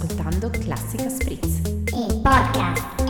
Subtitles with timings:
[0.00, 1.60] ascoltando Classica Spritz,
[1.92, 3.02] il podcast.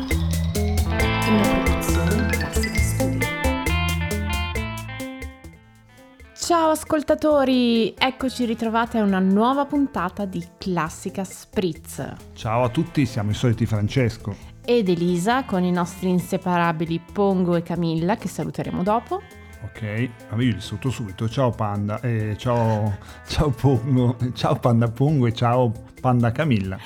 [1.29, 3.29] una produzione Classica Studio.
[6.35, 12.13] Ciao ascoltatori, eccoci ritrovate a una nuova puntata di Classica Spritz.
[12.35, 14.35] Ciao a tutti, siamo i soliti Francesco.
[14.65, 19.23] Ed Elisa con i nostri inseparabili Pongo e Camilla che saluteremo dopo.
[19.63, 21.29] Ok, io li saluto subito.
[21.29, 26.79] Ciao Panda, e ciao, ciao Pongo, ciao Panda Pongo e ciao Panda Camilla.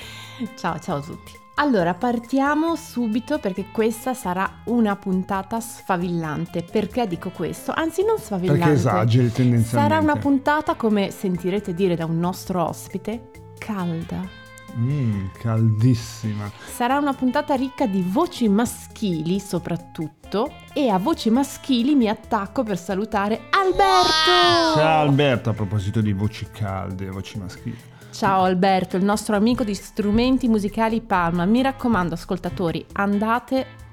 [0.55, 1.43] Ciao, ciao a tutti.
[1.57, 6.63] Allora, partiamo subito perché questa sarà una puntata sfavillante.
[6.69, 7.71] Perché dico questo?
[7.73, 8.59] Anzi, non sfavillante.
[8.59, 9.95] Perché esageri tendenzialmente.
[9.95, 14.44] Sarà una puntata, come sentirete dire da un nostro ospite, calda.
[14.77, 16.51] Mmm, caldissima.
[16.65, 22.77] Sarà una puntata ricca di voci maschili soprattutto e a voci maschili mi attacco per
[22.77, 24.75] salutare Alberto!
[24.75, 27.77] Ciao Alberto, a proposito di voci calde, voci maschili.
[28.11, 31.45] Ciao Alberto, il nostro amico di strumenti musicali Palma.
[31.45, 33.83] Mi raccomando, ascoltatori, andate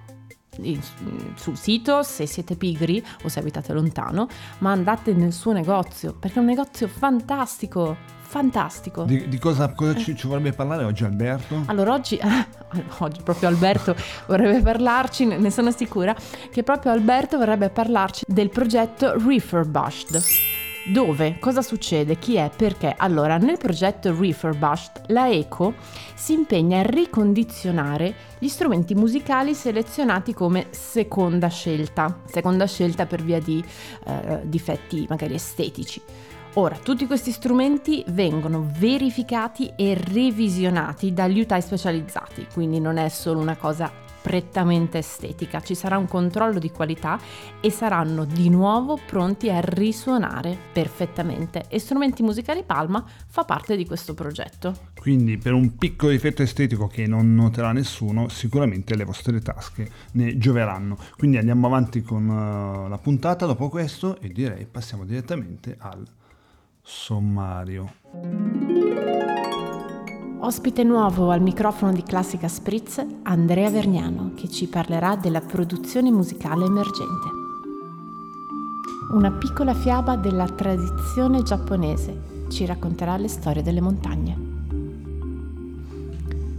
[1.35, 6.37] sul sito se siete pigri o se abitate lontano, ma andate nel suo negozio perché
[6.37, 9.05] è un negozio fantastico, fantastico.
[9.05, 11.63] Di, di cosa, cosa ci, ci vorrebbe parlare oggi Alberto?
[11.67, 12.19] Allora oggi,
[12.99, 13.95] oggi proprio Alberto
[14.27, 16.15] vorrebbe parlarci, ne sono sicura,
[16.51, 20.52] che proprio Alberto vorrebbe parlarci del progetto Refurbished.
[20.85, 21.39] Dove?
[21.39, 22.19] Cosa succede?
[22.19, 22.51] Chi è?
[22.55, 22.93] Perché?
[22.97, 25.75] Allora, nel progetto Refurbished la ECO
[26.15, 33.39] si impegna a ricondizionare gli strumenti musicali selezionati come seconda scelta, seconda scelta per via
[33.39, 33.65] di
[34.07, 36.03] eh, difetti magari estetici.
[36.55, 43.39] Ora, tutti questi strumenti vengono verificati e revisionati dagli utai specializzati, quindi non è solo
[43.39, 43.91] una cosa
[44.23, 47.19] prettamente estetica, ci sarà un controllo di qualità
[47.61, 51.65] e saranno di nuovo pronti a risuonare perfettamente.
[51.69, 54.91] E Strumenti Musicali Palma fa parte di questo progetto.
[54.95, 60.39] Quindi per un piccolo difetto estetico che non noterà nessuno, sicuramente le vostre tasche ne
[60.39, 60.97] gioveranno.
[61.17, 66.07] Quindi andiamo avanti con eh, la puntata dopo questo e direi passiamo direttamente al
[66.81, 68.52] sommario.
[70.45, 76.65] Ospite nuovo al microfono di Classica Spritz, Andrea Vergnano, che ci parlerà della produzione musicale
[76.65, 77.29] emergente.
[79.13, 84.37] Una piccola fiaba della tradizione giapponese ci racconterà le storie delle montagne.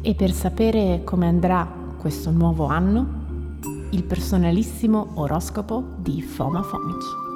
[0.01, 3.05] E per sapere come andrà questo nuovo anno,
[3.89, 7.32] il personalissimo oroscopo di Foma Fomic.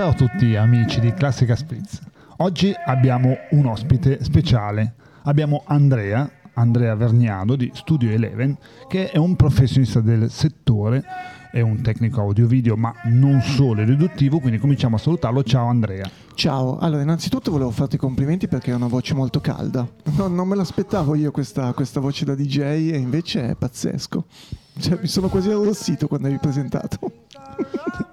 [0.00, 2.00] Ciao a tutti amici di Classica Spritz.
[2.38, 4.94] Oggi abbiamo un ospite speciale.
[5.24, 8.56] Abbiamo Andrea, Andrea Vergnano di Studio Eleven,
[8.88, 11.04] che è un professionista del settore,
[11.52, 15.42] è un tecnico audio-video, ma non solo, è riduttivo, quindi cominciamo a salutarlo.
[15.42, 16.08] Ciao Andrea.
[16.32, 19.86] Ciao, allora innanzitutto volevo farti i complimenti perché hai una voce molto calda.
[20.16, 24.24] No, non me l'aspettavo io questa, questa voce da DJ e invece è pazzesco.
[24.78, 27.12] Cioè, mi sono quasi arrossito quando hai presentato.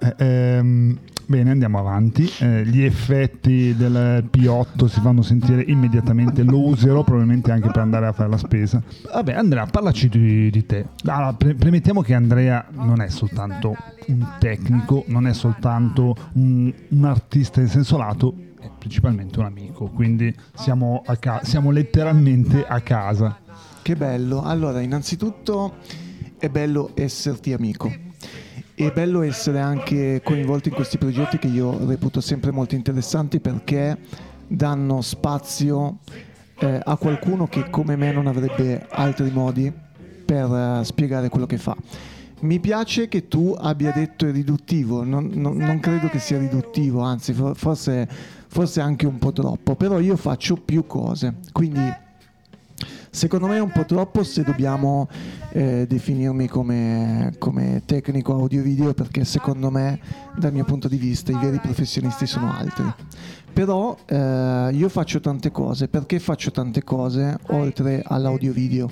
[0.00, 0.98] Eh, ehm,
[1.28, 2.28] bene, andiamo avanti.
[2.40, 6.42] Eh, gli effetti del P8 si fanno sentire immediatamente.
[6.42, 8.82] Lo userò probabilmente anche per andare a fare la spesa.
[9.12, 10.86] Vabbè, Andrea, parlaci di, di te.
[11.04, 17.04] Allora, pre- premettiamo che Andrea non è soltanto un tecnico, non è soltanto un, un
[17.04, 19.86] artista in senso lato, è principalmente un amico.
[19.88, 23.38] Quindi siamo, ca- siamo letteralmente a casa.
[23.82, 24.42] Che bello.
[24.42, 25.76] Allora, innanzitutto
[26.38, 28.07] è bello esserti amico.
[28.78, 33.98] È bello essere anche coinvolti in questi progetti che io reputo sempre molto interessanti perché
[34.46, 35.98] danno spazio
[36.60, 39.72] eh, a qualcuno che come me non avrebbe altri modi
[40.24, 41.76] per eh, spiegare quello che fa.
[42.42, 47.00] Mi piace che tu abbia detto è riduttivo, non, non- non credo che sia riduttivo,
[47.00, 48.08] anzi for- forse,
[48.46, 51.80] forse anche un po' troppo, però io faccio più cose, quindi
[53.10, 55.08] secondo me è un po' troppo se dobbiamo
[55.50, 60.00] eh, definirmi come, come tecnico audio-video perché secondo me
[60.36, 62.84] dal mio punto di vista i veri professionisti sono altri.
[63.52, 68.88] Però eh, io faccio tante cose, perché faccio tante cose oltre all'audio-video?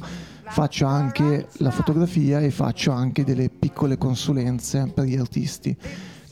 [0.49, 5.77] Faccio anche la fotografia e faccio anche delle piccole consulenze per gli artisti,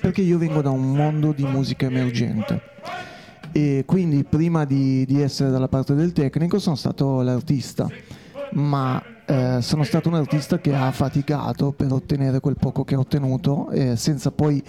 [0.01, 2.73] perché io vengo da un mondo di musica emergente
[3.57, 7.89] e quindi prima di, di essere dalla parte del tecnico sono stato l'artista,
[8.55, 12.99] ma eh, sono stato un artista che ha faticato per ottenere quel poco che ha
[12.99, 14.61] ottenuto eh, senza poi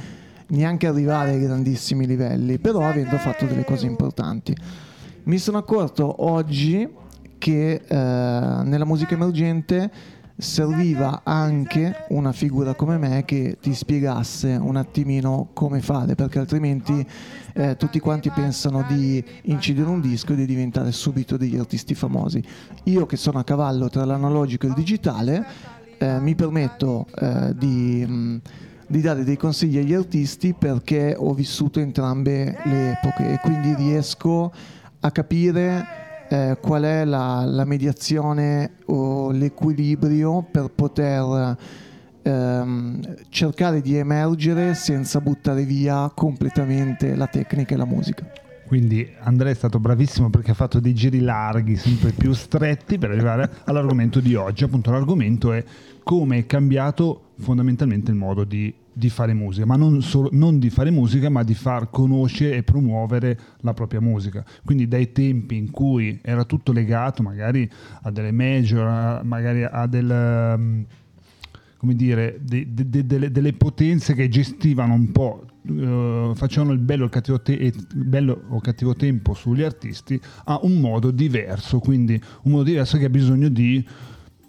[0.50, 4.56] neanche arrivare ai grandissimi livelli, però avendo fatto delle cose importanti.
[5.24, 6.88] Mi sono accorto oggi
[7.40, 9.92] che eh, nella musica emergente
[10.38, 17.06] serviva anche una figura come me che ti spiegasse un attimino come fare, perché altrimenti
[17.54, 22.44] eh, tutti quanti pensano di incidere un disco e di diventare subito degli artisti famosi.
[22.86, 25.46] Io che sono a cavallo tra l'analogico e il digitale,
[25.98, 28.06] eh, mi permetto eh, di...
[28.06, 28.42] Mh,
[28.88, 34.54] di dare dei consigli agli artisti perché ho vissuto entrambe le epoche e quindi riesco
[35.00, 36.05] a capire
[36.36, 41.58] eh, qual è la, la, mediazione o l'equilibrio per poter
[42.22, 48.30] ehm, cercare di emergere senza buttare via completamente la tecnica e la musica.
[48.68, 53.12] Quindi Andrea è stato bravissimo perché ha fatto dei giri larghi, sempre più stretti per
[53.12, 54.64] arrivare all'argomento di oggi.
[54.64, 55.64] Appunto l'argomento è
[56.04, 60.70] come è cambiato fondamentalmente il modo di, di fare musica, ma non, solo, non, di
[60.70, 64.44] fare musica, ma di far conoscere e promuovere la propria musica.
[64.64, 67.70] Quindi dai tempi in cui era tutto legato magari
[68.04, 70.56] a delle major, magari a del...
[70.58, 70.86] Um,
[71.78, 76.80] come dire, de, de, de, delle, delle, potenze che gestivano un po', uh, facevano il
[76.80, 82.20] bello, il, te- il bello o cattivo tempo sugli artisti, a un modo diverso, quindi
[82.44, 83.86] un modo diverso che ha bisogno di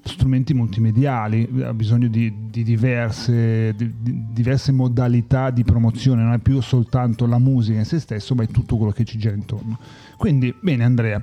[0.07, 6.39] strumenti multimediali, ha bisogno di, di, diverse, di, di, diverse, modalità di promozione, non è
[6.39, 9.79] più soltanto la musica in se stesso, ma è tutto quello che ci gira intorno.
[10.17, 11.23] Quindi, bene Andrea,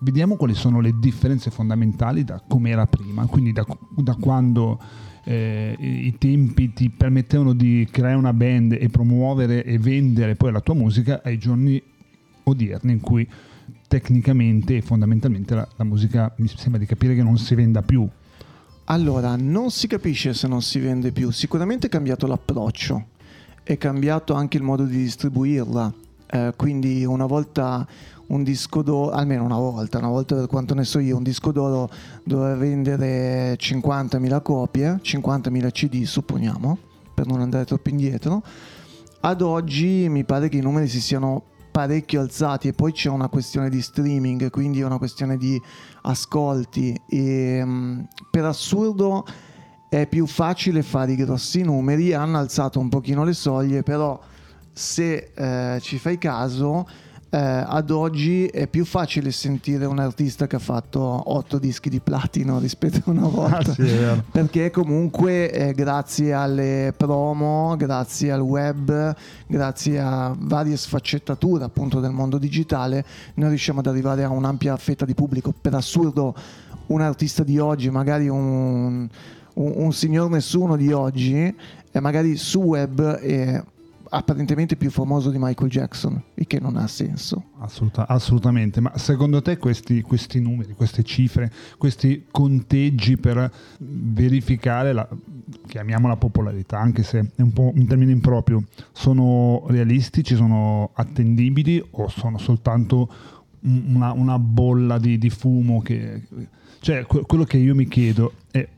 [0.00, 3.66] vediamo quali sono le differenze fondamentali da come era prima, quindi da,
[3.96, 4.80] da quando
[5.24, 10.60] eh, i tempi ti permettevano di creare una band e promuovere e vendere poi la
[10.60, 11.82] tua musica ai giorni
[12.44, 13.26] odierni in cui
[13.94, 18.08] tecnicamente e fondamentalmente la, la musica mi sembra di capire che non si venda più.
[18.86, 23.04] Allora, non si capisce se non si vende più, sicuramente è cambiato l'approccio,
[23.62, 25.92] è cambiato anche il modo di distribuirla,
[26.26, 27.86] eh, quindi una volta
[28.26, 31.52] un disco d'oro, almeno una volta, una volta per quanto ne so io, un disco
[31.52, 31.88] d'oro
[32.24, 36.78] doveva vendere 50.000 copie, 50.000 CD supponiamo,
[37.14, 38.42] per non andare troppo indietro.
[39.20, 41.44] Ad oggi mi pare che i numeri si siano
[41.74, 45.60] parecchio alzati e poi c'è una questione di streaming, quindi è una questione di
[46.02, 46.96] ascolti.
[47.08, 48.00] E mm,
[48.30, 49.26] per assurdo
[49.88, 54.16] è più facile fare i grossi numeri, hanno alzato un pochino le soglie, però
[54.72, 56.86] se eh, ci fai caso
[57.34, 61.98] eh, ad oggi è più facile sentire un artista che ha fatto otto dischi di
[61.98, 63.72] platino rispetto a una volta.
[63.72, 63.90] Ah, sì,
[64.30, 69.16] perché comunque eh, grazie alle promo, grazie al web,
[69.48, 73.04] grazie a varie sfaccettature appunto del mondo digitale,
[73.34, 75.52] noi riusciamo ad arrivare a un'ampia fetta di pubblico.
[75.60, 76.36] Per assurdo
[76.86, 79.08] un artista di oggi, magari un,
[79.54, 81.52] un, un signor nessuno di oggi,
[81.90, 83.60] e magari su web è
[84.16, 87.50] apparentemente più famoso di Michael Jackson, il che non ha senso.
[87.58, 95.08] Assoluta, assolutamente, ma secondo te questi, questi, numeri, queste cifre, questi conteggi per verificare la,
[95.66, 102.08] chiamiamola popolarità, anche se è un po' un termine improprio, sono realistici, sono attendibili o
[102.08, 103.12] sono soltanto
[103.62, 106.22] una, una bolla di, di fumo che...
[106.80, 108.68] Cioè, quello che io mi chiedo è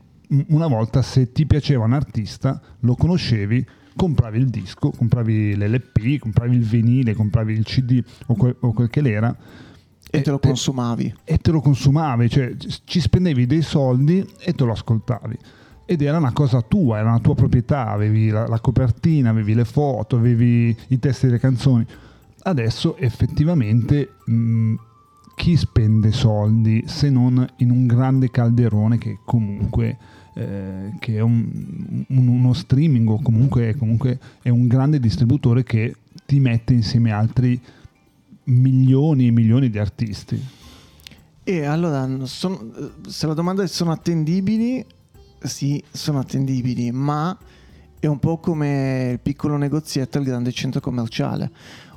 [0.47, 3.65] una volta se ti piaceva un artista, lo conoscevi,
[3.97, 8.89] compravi il disco, compravi l'LP, compravi il vinile, compravi il CD o quel, o quel
[8.89, 9.35] che l'era.
[10.09, 11.13] E, e te lo consumavi.
[11.25, 12.55] E te lo consumavi, cioè
[12.85, 15.37] ci spendevi dei soldi e te lo ascoltavi.
[15.85, 19.65] Ed era una cosa tua, era una tua proprietà, avevi la, la copertina, avevi le
[19.65, 21.85] foto, avevi i testi delle canzoni.
[22.43, 24.75] Adesso effettivamente mh,
[25.35, 29.97] chi spende soldi se non in un grande calderone che comunque
[30.37, 35.95] eh, che è un, un, uno streaming o comunque, comunque è un grande distributore che
[36.27, 37.59] ti mette insieme altri
[38.43, 40.39] milioni e milioni di artisti.
[41.43, 42.71] E allora, sono,
[43.07, 44.85] se la domanda è sono attendibili,
[45.39, 47.35] sì, sono attendibili, ma
[47.99, 51.49] è un po' come il piccolo negozietto al grande centro commerciale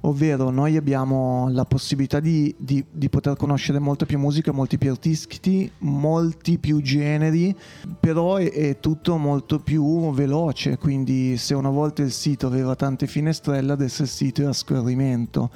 [0.03, 4.91] ovvero noi abbiamo la possibilità di, di, di, poter conoscere molta più musica, molti più
[4.91, 7.55] artisti, molti più generi,
[7.99, 13.07] però è, è, tutto molto più veloce, quindi se una volta il sito aveva tante
[13.07, 15.51] finestrelle, adesso il sito è a scorrimento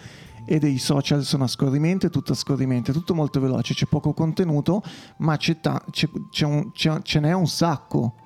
[0.46, 3.86] e dei social sono a scorrimento, è tutto a scorrimento, è tutto molto veloce, c'è
[3.86, 4.82] poco contenuto,
[5.18, 8.16] ma c'è ta- c'è, c'è un, ce n'è un sacco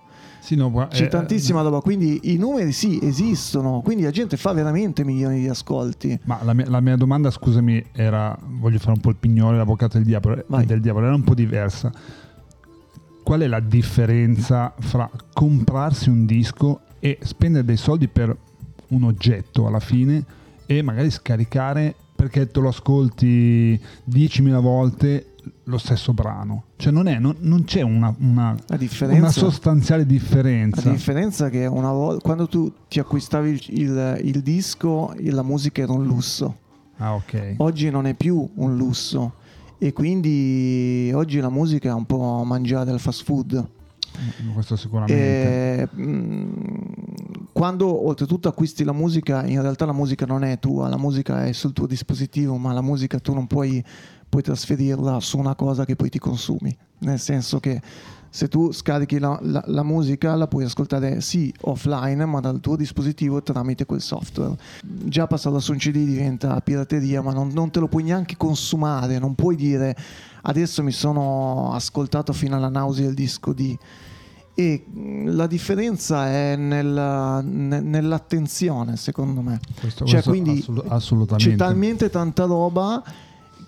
[0.49, 4.53] sì, no, C'è eh, tantissima roba, quindi i numeri sì esistono, quindi la gente fa
[4.53, 6.19] veramente milioni di ascolti.
[6.25, 9.99] Ma la mia, la mia domanda, scusami, era, voglio fare un po' il pignolo, l'avvocato
[9.99, 11.93] del diavolo, del diavolo, era un po' diversa.
[13.23, 18.35] Qual è la differenza fra comprarsi un disco e spendere dei soldi per
[18.89, 20.25] un oggetto alla fine
[20.65, 23.79] e magari scaricare perché te lo ascolti
[24.11, 25.27] 10.000 volte
[25.69, 26.65] lo stesso brano.
[26.77, 28.57] Cioè non, è, non, non c'è una, una,
[29.01, 30.83] una sostanziale differenza.
[30.85, 35.43] la differenza è che una volta, quando tu ti acquistavi il, il- il disco, la
[35.43, 36.57] musica era un lusso.
[36.97, 37.55] Ah, ok.
[37.59, 39.35] Oggi non è più un lusso
[39.79, 43.69] e quindi oggi la musica è un po' mangiare del fast food.
[44.55, 45.15] Questo sicuramente.
[45.83, 46.51] E, mm,
[47.53, 51.53] quando oltretutto acquisti la musica, in realtà la musica non è tua, la musica è
[51.53, 53.85] sul tuo dispositivo, ma la musica tu non puoi,
[54.29, 56.77] puoi trasferirla su una cosa che poi ti consumi.
[57.01, 57.81] Nel senso che
[58.31, 62.77] se tu scarichi la, la- la musica la puoi ascoltare sì offline, ma dal tuo
[62.77, 64.55] dispositivo tramite quel software.
[64.83, 69.19] Già passarla su un CD diventa pirateria, ma non, non te lo puoi neanche consumare,
[69.19, 69.97] non puoi dire
[70.43, 73.77] adesso mi sono ascoltato fino alla nausea il disco di
[74.55, 80.91] e mh, la differenza è nella- ne- nell'attenzione secondo me Questo, cioè, questo quindi assolut-
[80.91, 81.51] assolutamente.
[81.51, 83.03] c'è talmente tanta roba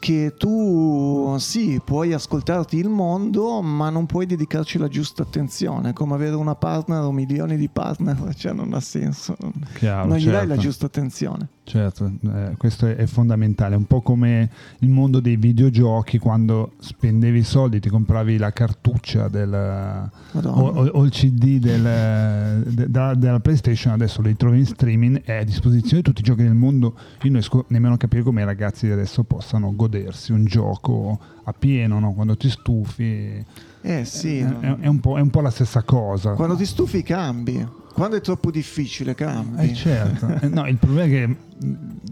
[0.00, 5.92] che tu sì puoi ascoltarti il mondo ma non puoi dedicarci la giusta attenzione.
[5.92, 9.36] Come avere una partner o milioni di partner cioè non ha senso.
[9.74, 10.60] Chiaro, non gli dai la certo.
[10.62, 14.50] giusta attenzione Certo, eh, questo è, è fondamentale, un po' come
[14.80, 20.86] il mondo dei videogiochi quando spendevi i soldi, ti compravi la cartuccia del, o, o-
[20.86, 25.44] o il CD del- de- da- della PlayStation, adesso li trovi in streaming, è a
[25.44, 26.86] disposizione di tutti i giochi del mondo.
[26.96, 31.20] Io non riesco nemmeno a capire come i ragazzi di adesso possano godersi un gioco
[31.44, 32.12] a pieno, no?
[32.14, 33.44] quando ti stufi.
[33.82, 36.32] eh sì È, è- è un po', è un po' la stessa cosa.
[36.32, 37.64] quando ti stufi cambi
[38.00, 40.26] quando è troppo difficile cambi Eh, certo.
[40.40, 41.36] Eh, no, il problema è che mh,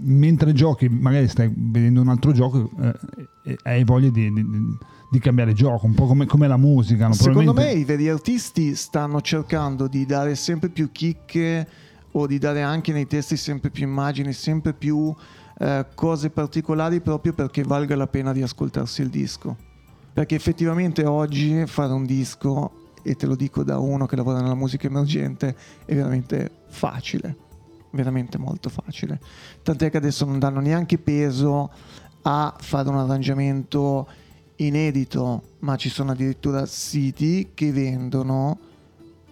[0.00, 2.94] mentre giochi, magari stai vedendo un altro gioco eh,
[3.42, 4.46] e hai voglia di, di-
[5.10, 7.06] di cambiare gioco, un po' come, come la musica.
[7.06, 7.14] no?
[7.14, 11.66] Secondo me Probabilmente- i veri artisti stanno cercando di dare sempre più chicche
[12.12, 15.14] o di dare anche nei testi sempre più immagini, sempre più
[15.60, 19.56] eh, cose particolari proprio perché valga la pena di ascoltarsi il disco.
[20.12, 24.54] Perché effettivamente oggi fare un disco, e te lo dico da uno che lavora nella
[24.54, 27.36] musica emergente, è veramente facile,
[27.92, 29.20] veramente molto facile.
[29.62, 31.70] Tant'è che adesso non danno neanche peso
[32.22, 34.08] a fare un arrangiamento
[34.56, 38.58] inedito, ma ci sono addirittura siti che vendono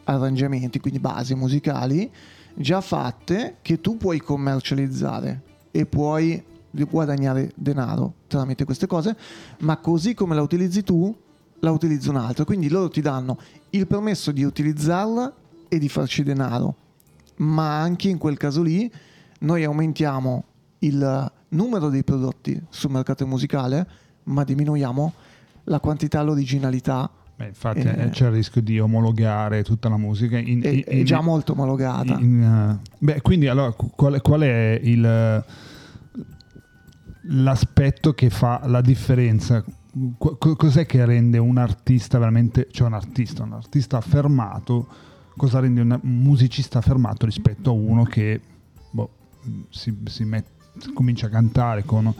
[0.05, 2.11] arrangiamenti, quindi basi musicali
[2.55, 9.17] già fatte che tu puoi commercializzare e puoi guadagnare denaro tramite queste cose,
[9.61, 11.15] ma così come la utilizzi tu,
[11.61, 12.45] la utilizza un altro.
[12.45, 13.39] Quindi loro ti danno
[13.71, 15.33] il permesso di utilizzarla
[15.69, 16.75] e di farci denaro,
[17.37, 18.91] ma anche in quel caso lì
[19.41, 20.45] noi aumentiamo
[20.81, 23.87] il numero dei prodotti sul mercato musicale,
[24.25, 25.13] ma diminuiamo
[25.65, 27.11] la quantità, l'originalità.
[27.37, 28.05] Beh, infatti Eh.
[28.05, 30.39] eh, c'è il rischio di omologare tutta la musica.
[30.39, 32.15] In, È, in- è già molto omologata.
[32.19, 35.45] in, eh, beh, quindi allora qu- qual, qual è il,
[37.29, 39.63] l'aspetto che fa la differenza?
[40.19, 44.87] Cos'è che rende un artista veramente, cioè un artista, un artista affermato,
[45.37, 48.41] cosa rende un musicista affermato rispetto a uno che
[48.91, 49.09] boh,
[49.71, 52.13] si, si met- comincia a cantare con un,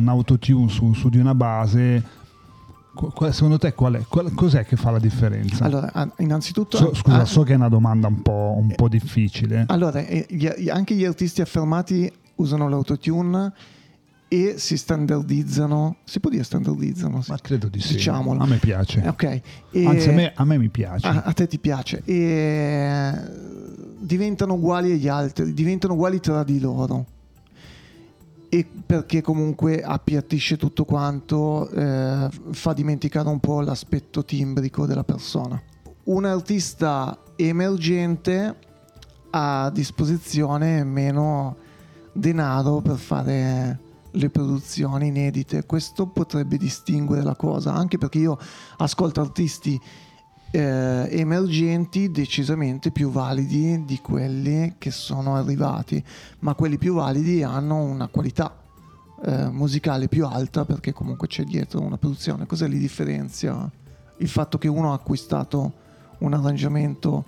[0.00, 2.02] un autotune su, su di una base?
[2.94, 4.04] Qu- secondo te qual è?
[4.08, 5.64] Qual- cos'è che fa la differenza?
[5.64, 6.76] Allora, innanzitutto...
[6.76, 9.66] So- scusa, ah, so che è una domanda un po', un po' difficile.
[9.68, 13.52] Allora, eh, gli- anche gli artisti affermati usano l'autotune
[14.28, 15.96] e si standardizzano.
[16.04, 17.22] Si può dire standardizzano?
[17.28, 17.94] Ma credo di sì.
[17.94, 18.40] Diciamolo.
[18.42, 19.02] A me piace.
[19.02, 19.40] Eh, Ok.
[19.70, 21.06] E- Anzi, a me, a me mi piace.
[21.06, 22.02] a, a te ti piace.
[22.04, 23.12] E
[23.98, 27.06] diventano uguali agli altri, diventano uguali tra di loro.
[28.48, 35.60] E perché comunque appiattisce tutto quanto, eh, fa dimenticare un po' l'aspetto timbrico della persona.
[36.04, 38.54] Un artista emergente
[39.30, 41.56] ha a disposizione meno
[42.12, 43.78] denaro per fare
[44.14, 45.64] le produzioni inedite.
[45.66, 48.38] Questo potrebbe distinguere la cosa, anche perché io
[48.78, 49.80] ascolto artisti
[50.50, 56.02] eh, emergenti decisamente più validi di quelli che sono arrivati,
[56.40, 58.56] ma quelli più validi hanno una qualità
[59.24, 62.46] eh, musicale più alta perché comunque c'è dietro una produzione.
[62.46, 63.68] Cosa li differenzia?
[64.18, 65.72] Il fatto che uno ha acquistato
[66.18, 67.24] un arrangiamento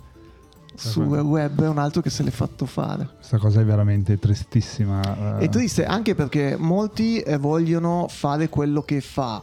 [0.77, 3.09] sul web e un altro che se l'è fatto fare.
[3.15, 5.39] Questa cosa è veramente tristissima.
[5.39, 5.45] eh.
[5.45, 9.41] È triste anche perché molti eh, vogliono fare quello che fa,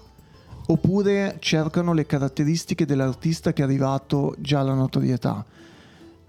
[0.66, 5.44] oppure cercano le caratteristiche dell'artista che è arrivato già alla notorietà,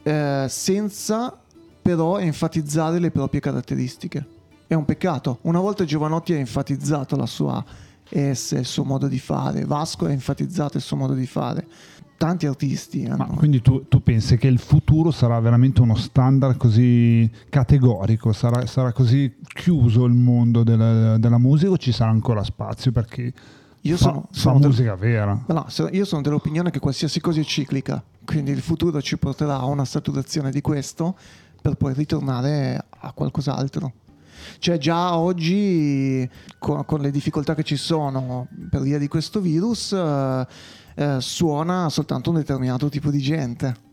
[0.03, 1.37] eh, senza
[1.81, 4.25] però enfatizzare le proprie caratteristiche.
[4.67, 5.37] È un peccato.
[5.41, 7.63] Una volta Giovanotti ha enfatizzato la sua
[8.09, 11.65] esse, il suo modo di fare, Vasco ha enfatizzato il suo modo di fare.
[12.17, 13.17] Tanti artisti hanno...
[13.17, 18.31] Ma quindi tu, tu pensi che il futuro sarà veramente uno standard così categorico?
[18.31, 22.91] Sarà, sarà così chiuso il mondo della, della musica o ci sarà ancora spazio?
[22.91, 23.33] Perché
[23.81, 25.43] io fa, sono, fa sono del- musica vera.
[25.47, 29.59] Ma no, io sono dell'opinione che qualsiasi cosa è ciclica, quindi il futuro ci porterà
[29.59, 31.17] a una saturazione di questo
[31.61, 33.93] per poi ritornare a qualcos'altro.
[34.59, 36.27] Cioè già oggi
[36.59, 40.47] con, con le difficoltà che ci sono per via di questo virus eh,
[40.95, 43.83] eh, suona soltanto un determinato tipo di gente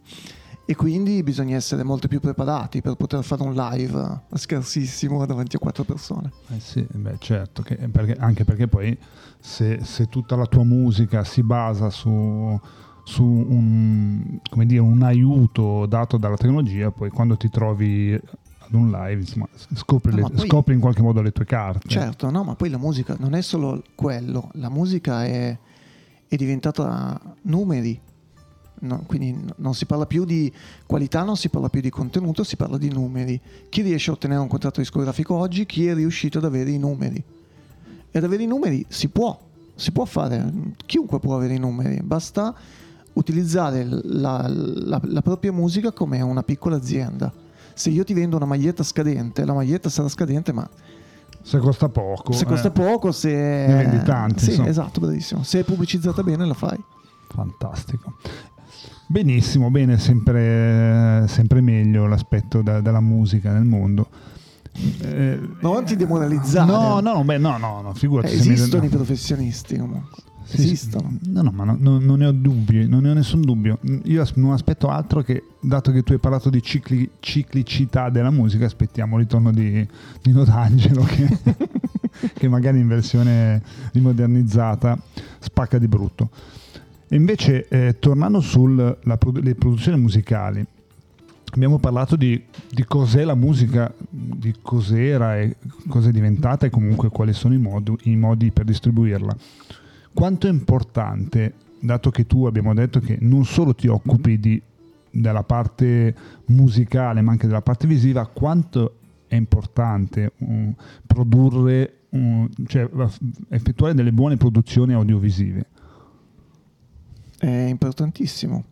[0.65, 5.59] e quindi bisogna essere molto più preparati per poter fare un live scarsissimo davanti a
[5.59, 6.31] quattro persone.
[6.55, 8.97] Eh sì, beh, certo, che- perché- anche perché poi
[9.41, 12.59] se, se tutta la tua musica si basa su,
[13.05, 18.91] su un, come dire, un aiuto dato dalla tecnologia, poi quando ti trovi ad un
[18.93, 21.89] live, insomma, scopri, No, le- poi- scopri in qualche modo le tue carte.
[21.89, 25.59] Certo, no, ma poi la musica non è solo quello, la musica è,
[26.35, 28.01] è diventata numeri,
[28.83, 30.53] No, quindi non si parla più di
[30.87, 33.41] qualità, non si parla più di contenuto, si parla di numeri.
[33.69, 37.23] Chi riesce a ottenere un contratto discografico oggi, chi è riuscito ad avere i numeri.
[38.11, 39.39] E ad avere i numeri si può,
[39.77, 40.53] si può fare,
[40.85, 42.53] chiunque può avere i numeri, basta
[43.13, 47.33] utilizzare la, la- la propria musica come una piccola azienda.
[47.75, 50.69] Se io ti vendo una maglietta scadente, la maglietta sarà scadente, ma
[51.43, 52.33] Se costa poco.
[52.33, 54.69] se costa eh, poco, se Ne vendi tanti, Sì, insomma.
[54.69, 55.43] esatto, bravissimo.
[55.43, 56.79] Se è pubblicizzata bene, la fai.
[57.29, 58.15] Fantastico.
[59.07, 64.09] Benissimo, bene, sempre, sempre meglio l'aspetto da- della musica nel mondo.
[65.03, 66.71] Eh, Non ti demoralizzare.
[66.71, 68.33] No, no, beh, no, no, no, figurati.
[68.33, 68.89] Eh, mi- esistono no.
[68.89, 70.23] i professionisti comunque.
[70.45, 70.63] Sì, sì.
[70.65, 71.17] esistono.
[71.27, 73.79] No, no, ma no- no- non ne ho dubbi, non ne ho nessun dubbio.
[74.05, 78.65] Io non aspetto altro che, dato che tu hai parlato di cicli- ciclicità della musica,
[78.67, 79.87] aspettiamo il ritorno di
[80.25, 81.39] Nino D'Angelo che,
[82.35, 84.99] che magari in versione rimodernizzata
[85.39, 86.31] spacca di brutto.
[87.09, 88.97] E invece, eh, tornando sulle
[89.59, 90.65] produzioni musicali,
[91.55, 95.57] abbiamo parlato di, di cos'è la musica, di cos'era e
[95.89, 99.37] cosa è diventata e comunque quali sono i, modu- i modi per distribuirla.
[100.15, 104.63] Quanto è importante, dato che tu abbiamo detto che non solo ti occupi di-
[105.11, 106.15] della parte
[106.47, 108.97] musicale ma anche della parte visiva, quanto
[109.27, 110.75] è importante um,
[111.07, 112.89] produrre, um, cioè
[113.49, 115.67] effettuare delle buone produzioni audiovisive?
[117.39, 118.65] È importantissimo.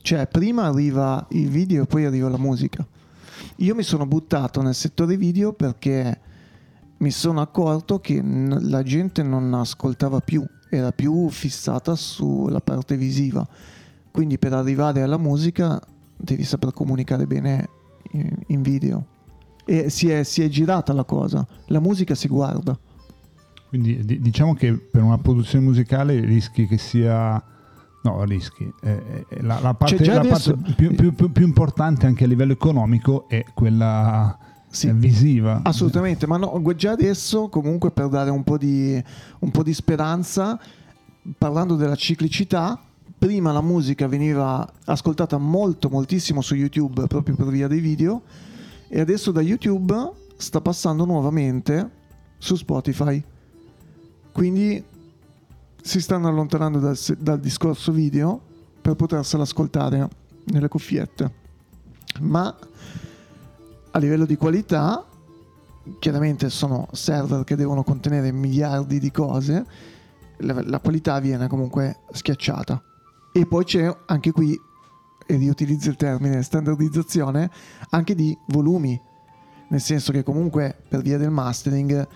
[0.00, 2.86] Cioè, prima arriva il video e poi arriva la musica.
[3.56, 6.20] Io mi sono buttato nel settore video perché
[6.98, 13.46] mi sono accorto che la gente non ascoltava più, era più fissata sulla parte visiva.
[14.10, 15.80] Quindi per arrivare alla musica
[16.16, 17.68] devi saper comunicare bene
[18.12, 19.06] in, in video.
[19.64, 21.46] E si è, si è girata la cosa.
[21.66, 22.78] La musica si guarda.
[23.68, 27.42] Quindi di- diciamo che per una produzione musicale rischi che sia...
[28.04, 28.70] No, rischi.
[28.82, 32.24] eh, eh, la, la parte, Cioè, la adesso- parte più, più- più- più importante anche
[32.24, 34.38] a livello economico è quella
[34.74, 34.90] Sì.
[34.92, 35.60] visiva.
[35.62, 39.02] Assolutamente, ma no, già adesso comunque per dare un po' di,
[39.38, 40.58] un po' di speranza,
[41.38, 42.82] parlando della ciclicità,
[43.16, 48.22] prima la musica veniva ascoltata molto moltissimo su YouTube proprio per via dei video
[48.88, 49.94] e adesso da YouTube
[50.36, 51.90] sta passando nuovamente
[52.38, 53.22] su Spotify.
[54.32, 54.84] Quindi
[55.80, 58.40] si stanno allontanando dal, dal discorso video
[58.82, 60.08] per potersela ascoltare
[60.46, 61.32] nelle cuffiette.
[62.20, 62.54] Ma
[63.96, 65.06] a livello di qualità,
[66.00, 69.64] chiaramente sono server che devono contenere miliardi di cose,
[70.38, 72.82] la, la qualità viene comunque schiacciata.
[73.32, 74.60] E poi c'è anche qui,
[75.26, 77.48] e riutilizzo il termine standardizzazione,
[77.90, 79.00] anche di volumi,
[79.68, 82.08] nel senso che comunque per via del mastering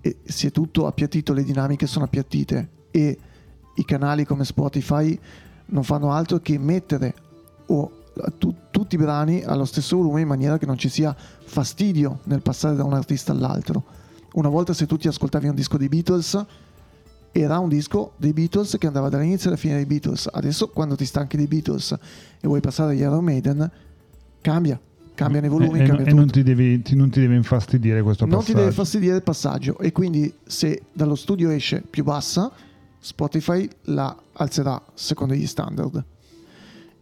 [0.00, 3.18] eh, si è tutto appiattito, le dinamiche sono appiattite e
[3.76, 5.16] i canali come Spotify
[5.66, 7.14] non fanno altro che mettere
[7.66, 8.05] o
[8.38, 12.42] tu- tutti i brani allo stesso volume in maniera che non ci sia fastidio nel
[12.42, 13.84] passare da un artista all'altro.
[14.34, 16.44] Una volta se tu ti ascoltavi un disco dei Beatles
[17.32, 20.28] era un disco dei Beatles che andava dall'inizio alla fine dei Beatles.
[20.32, 23.70] Adesso quando ti stanchi dei Beatles e vuoi passare agli Iron Maiden
[24.40, 24.80] cambia,
[25.14, 26.14] cambiano i volumi, e, cambia e tutto.
[26.16, 28.58] non, ti devi, ti- non ti deve infastidire questo Non ti passaggio.
[28.60, 32.50] deve fastidire il passaggio e quindi se dallo studio esce più bassa,
[32.98, 36.04] Spotify la alzerà secondo gli standard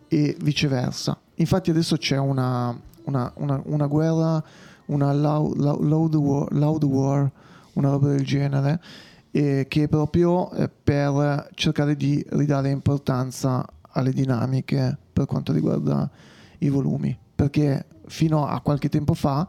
[0.08, 1.18] e viceversa.
[1.36, 4.42] Infatti adesso c'è una, una, una, una guerra,
[4.86, 7.30] una loud, loud, war, loud war,
[7.74, 8.80] una roba del genere,
[9.30, 10.50] eh, che è proprio
[10.82, 16.08] per cercare di ridare importanza alle dinamiche per quanto riguarda
[16.58, 17.16] i volumi.
[17.34, 19.46] Perché fino a qualche tempo fa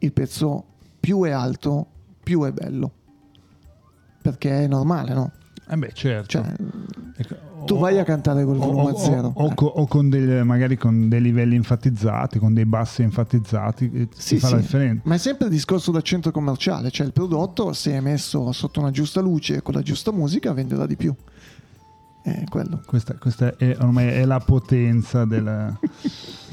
[0.00, 0.64] il pezzo
[1.00, 1.86] più è alto,
[2.22, 2.92] più è bello.
[4.20, 5.32] Perché è normale, no?
[5.70, 6.28] Eh beh, certo.
[6.28, 6.54] Cioè,
[7.16, 9.32] Ecco, tu vai a cantare col volume a zero.
[9.34, 14.08] O, o, o, con dei, magari con dei livelli enfatizzati, con dei bassi enfatizzati, eh,
[14.14, 14.54] si sì, fa sì.
[14.54, 15.02] la differenza.
[15.04, 18.80] Ma è sempre il discorso del centro commerciale, cioè il prodotto se è messo sotto
[18.80, 21.14] una giusta luce e con la giusta musica venderà di più.
[22.22, 22.82] È quello.
[22.84, 25.76] Questa, questa è, ormai è la potenza del...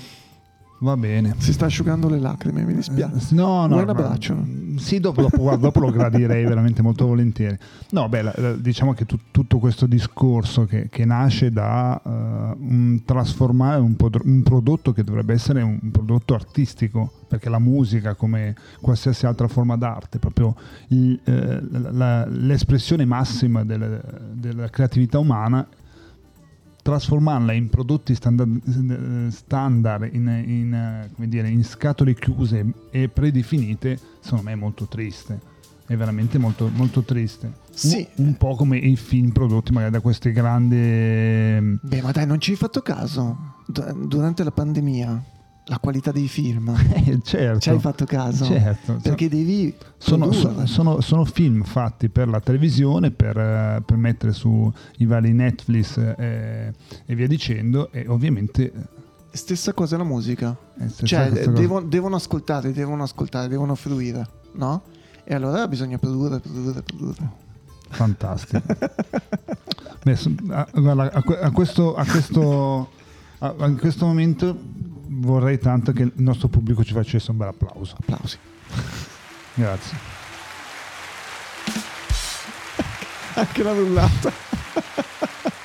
[0.79, 1.35] Va bene.
[1.37, 3.15] Si sta asciugando le lacrime, mi dispiace.
[3.15, 3.77] Eh, no, no.
[3.77, 4.37] Un abbraccio?
[4.75, 7.57] Sì, dopo, dopo, dopo, lo gradirei veramente molto volentieri.
[7.91, 13.79] No, beh, diciamo che tu, tutto questo discorso che, che nasce da uh, un trasformare
[13.79, 19.47] un, un, prodotto che dovrebbe essere un prodotto artistico, perché la musica, come qualsiasi altra
[19.47, 20.55] forma d'arte, proprio
[20.89, 24.01] il, eh, la, l'espressione massima delle,
[24.33, 25.65] della creatività umana
[26.85, 34.51] trasformarla in prodotti standard, standard in, in, dire, in, scatole chiuse e predefinite, secondo me
[34.51, 35.53] è molto triste.
[35.87, 37.53] È veramente molto, molto triste.
[37.71, 38.07] Sì.
[38.17, 41.79] Un, un, po' come i film prodotti magari da queste grandi...
[41.81, 43.55] Beh, ma dai, non ci hai fatto caso?
[43.65, 45.23] Durante la pandemia
[45.65, 46.73] la qualità dei film.
[47.05, 47.59] Eh, certo.
[47.59, 48.45] Ci hai fatto caso?
[48.45, 48.99] Certo.
[49.01, 49.73] Perché devi...
[49.97, 55.33] Sono, sono, sono, sono, film fatti per la televisione, per, uh, per mettere sui vari
[55.33, 56.73] Netflix eh,
[57.05, 58.71] e via dicendo e ovviamente...
[59.31, 60.55] Stessa cosa la musica.
[60.79, 64.81] Eh, cioè, devo, devono ascoltare, devono ascoltare, devono fruire, no?
[65.23, 67.31] E allora bisogna produrre, produrre, produrre.
[67.89, 68.61] Fantastico.
[70.03, 70.17] Beh,
[70.49, 72.89] a, a, a, questo, a questo,
[73.39, 74.57] a, questo momento
[75.07, 77.95] vorrei tanto che il nostro pubblico ci facesse un bel applauso.
[77.99, 78.37] Applausi.
[79.53, 79.97] Grazie.
[83.35, 84.31] Anche la rullata.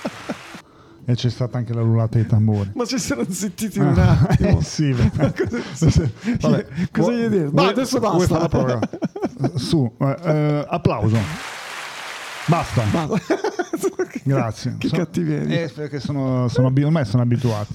[1.11, 2.70] E c'è stata anche la rullata dei tamburi.
[2.74, 4.61] Ma ci siamo zittiti un ah, attimo.
[4.61, 7.50] Eh, sì, cosa, Vabbè, cosa gli dire?
[7.50, 8.88] Ma adesso basta.
[9.57, 11.18] Su, eh, eh, applauso.
[12.46, 12.85] Basta.
[12.92, 13.35] basta.
[14.22, 14.76] Grazie.
[14.79, 15.62] Che so, cattiveria.
[15.62, 17.74] Eh, perché sono, sono, ormai sono abituati.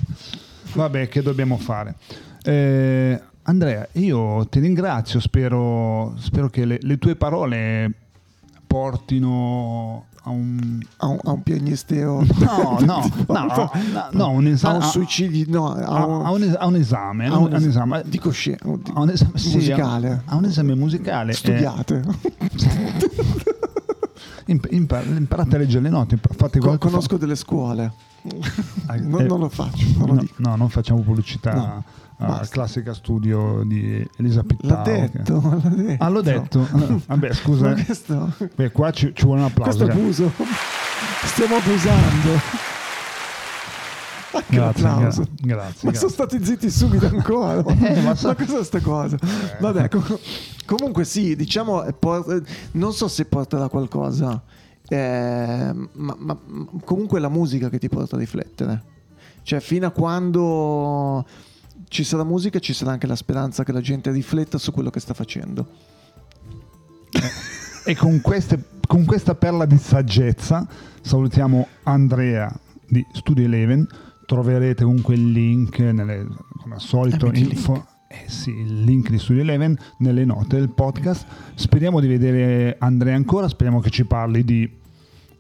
[0.76, 1.96] Vabbè, che dobbiamo fare?
[2.44, 7.90] Eh, Andrea, io ti ringrazio, spero, spero che le, le, tue parole
[8.68, 12.26] portino a un, a un, a un piagnisteo.
[12.38, 13.72] No, no, no, no,
[14.12, 14.74] no, un esame.
[14.74, 17.28] A un suicidio, no, a un, a un, a un esame.
[17.28, 18.04] A un, un esame.
[18.06, 18.66] Di coscienza.
[18.94, 20.22] A un esame musicale.
[20.26, 21.34] A un esame musicale.
[21.34, 22.04] Studiate.
[24.48, 26.20] Eh, imparate a leggere le note.
[26.22, 27.92] Fate Conosco delle scuole
[29.02, 29.86] non, eh, non, lo faccio.
[29.98, 31.54] Non lo no, no, non facciamo pubblicità.
[31.54, 31.84] No.
[32.18, 34.70] Uh, classica studio di Elisa Pittao.
[34.70, 35.50] L'ha detto, che...
[35.50, 36.04] l'ha detto.
[36.04, 36.68] Ah, l'ho detto.
[37.08, 37.74] Vabbè, scusa.
[37.74, 38.34] Questo...
[38.56, 39.86] Beh, qua ci, ci, vuole un applauso.
[39.86, 40.32] Questo abuso.
[41.26, 42.74] Stiamo abusando.
[44.32, 44.84] Anche grazie.
[44.84, 45.24] Gra- grazie.
[45.24, 45.94] Ma grazie.
[45.96, 47.64] sono stati zitti subito ancora.
[47.68, 48.28] eh, ma, so...
[48.28, 49.18] ma cos'è sta cosa?
[49.18, 49.58] Eh.
[49.60, 50.20] Vabbè, com-
[50.66, 54.42] comunque sì, diciamo, por- non so se porta da qualcosa
[54.88, 56.38] eh, ma, ma,
[56.84, 58.94] comunque è la musica che ti porta a riflettere.
[59.42, 61.26] Cioè, fino a quando
[61.88, 65.00] ci sarà musica, ci sarà anche la speranza che la gente rifletta su quello che
[65.00, 65.68] sta facendo.
[67.86, 70.68] e con, queste, con questa perla di saggezza
[71.02, 72.54] salutiamo Andrea
[72.88, 73.88] di Studio Eleven.
[74.26, 77.86] Troverete comunque il link, nelle, come al solito, info.
[78.24, 81.26] Eh sì, il link di Studio Eleven nelle note del podcast.
[81.56, 84.70] Speriamo di vedere Andrea ancora, speriamo che ci parli di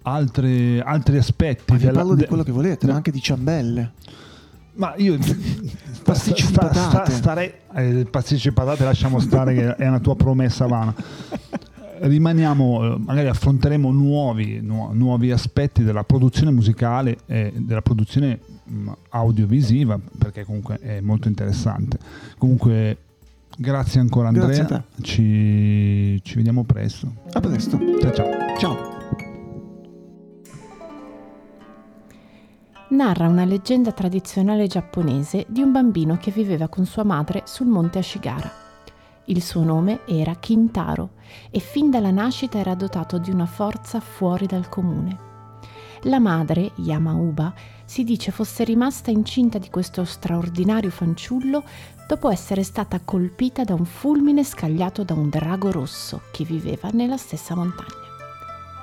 [0.02, 1.72] altre, altri aspetti.
[1.72, 3.92] Ma vi della, parlo di quello che volete, ma anche di ciambelle.
[4.74, 5.18] Ma io
[6.04, 10.94] pasticci sta, sta, starei eh, pasticci patate lasciamo stare che è una tua promessa vana.
[12.00, 18.92] Rimaniamo, eh, magari affronteremo nuovi, nu- nuovi aspetti della produzione musicale e della produzione mh,
[19.10, 21.98] audiovisiva perché comunque è molto interessante.
[22.38, 22.98] Comunque
[23.58, 27.12] grazie ancora Andrea, grazie ci, ci vediamo presto.
[27.32, 27.80] A presto.
[28.02, 28.30] Ciao ciao.
[28.58, 28.96] Ciao.
[32.96, 38.00] narra una leggenda tradizionale giapponese di un bambino che viveva con sua madre sul monte
[38.00, 38.65] Ashigara.
[39.26, 41.14] Il suo nome era Kintaro
[41.50, 45.34] e fin dalla nascita era dotato di una forza fuori dal comune.
[46.04, 47.52] La madre, Yamauba,
[47.86, 51.64] si dice fosse rimasta incinta di questo straordinario fanciullo
[52.08, 57.18] dopo essere stata colpita da un fulmine scagliato da un drago rosso che viveva nella
[57.18, 58.04] stessa montagna.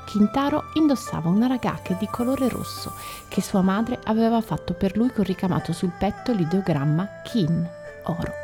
[0.04, 2.92] Kintaro indossava una ragacca di colore rosso
[3.28, 7.68] che sua madre aveva fatto per lui con ricamato sul petto l'ideogramma Kin,
[8.06, 8.41] oro.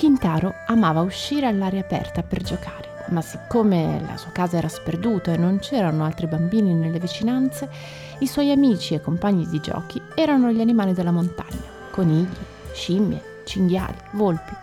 [0.00, 5.36] Kintaro amava uscire all'aria aperta per giocare, ma siccome la sua casa era sperduta e
[5.36, 7.68] non c'erano altri bambini nelle vicinanze,
[8.20, 12.34] i suoi amici e compagni di giochi erano gli animali della montagna, conigli,
[12.72, 14.54] scimmie, cinghiali, volpi.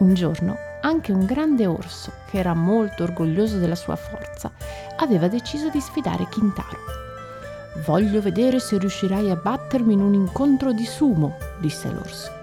[0.00, 4.52] Un giorno anche un grande orso, che era molto orgoglioso della sua forza,
[4.96, 6.76] aveva deciso di sfidare Kintaro.
[7.86, 12.42] Voglio vedere se riuscirai a battermi in un incontro di sumo, disse l'orso.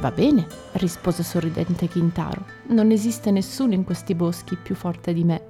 [0.00, 2.44] Va bene, rispose sorridente Kintaro.
[2.68, 5.42] Non esiste nessuno in questi boschi più forte di me.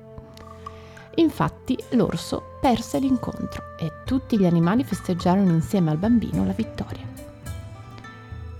[1.16, 7.04] Infatti l'orso perse l'incontro e tutti gli animali festeggiarono insieme al bambino la vittoria.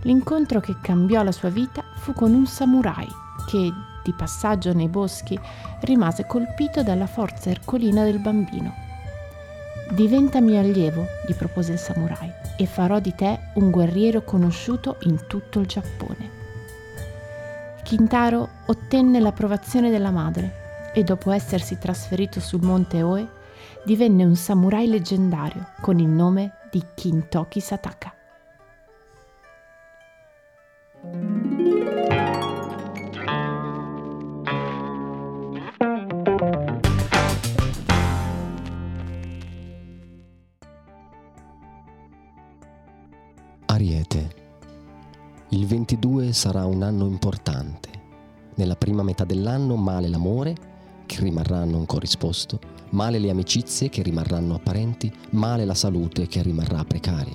[0.03, 3.09] L'incontro che cambiò la sua vita fu con un samurai
[3.46, 3.72] che,
[4.03, 5.40] di passaggio nei boschi,
[5.81, 8.74] rimase colpito dalla forza ercolina del bambino.
[9.92, 15.27] Diventa mio allievo, gli propose il samurai, e farò di te un guerriero conosciuto in
[15.29, 16.37] tutto il Giappone.
[17.85, 23.27] Kintaro ottenne l'approvazione della madre e dopo essersi trasferito sul monte Oe
[23.85, 28.17] divenne un samurai leggendario con il nome di Kintoki Sataka.
[46.38, 47.90] Sarà un anno importante.
[48.55, 50.55] Nella prima metà dell'anno male l'amore
[51.05, 56.85] che rimarranno un corrisposto, male le amicizie che rimarranno apparenti, male la salute che rimarrà
[56.85, 57.35] precaria.